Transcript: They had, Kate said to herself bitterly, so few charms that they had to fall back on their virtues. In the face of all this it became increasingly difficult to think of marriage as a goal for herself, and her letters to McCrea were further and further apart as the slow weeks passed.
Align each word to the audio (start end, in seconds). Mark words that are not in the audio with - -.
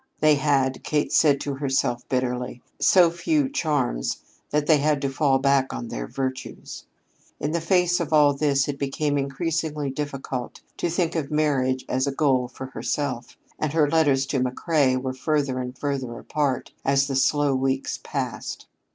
They 0.19 0.33
had, 0.33 0.83
Kate 0.83 1.13
said 1.13 1.39
to 1.41 1.53
herself 1.53 2.09
bitterly, 2.09 2.63
so 2.79 3.11
few 3.11 3.47
charms 3.47 4.17
that 4.49 4.65
they 4.65 4.77
had 4.79 4.99
to 5.03 5.11
fall 5.11 5.37
back 5.37 5.73
on 5.73 5.89
their 5.89 6.07
virtues. 6.07 6.85
In 7.39 7.51
the 7.51 7.61
face 7.61 7.99
of 7.99 8.11
all 8.11 8.33
this 8.33 8.67
it 8.67 8.79
became 8.79 9.15
increasingly 9.15 9.91
difficult 9.91 10.59
to 10.77 10.89
think 10.89 11.15
of 11.15 11.29
marriage 11.29 11.85
as 11.87 12.07
a 12.07 12.11
goal 12.11 12.47
for 12.47 12.65
herself, 12.65 13.37
and 13.59 13.73
her 13.73 13.87
letters 13.87 14.25
to 14.25 14.39
McCrea 14.39 14.99
were 14.99 15.13
further 15.13 15.59
and 15.59 15.77
further 15.77 16.17
apart 16.17 16.71
as 16.83 17.05
the 17.05 17.15
slow 17.15 17.53
weeks 17.53 17.99
passed. 18.03 18.65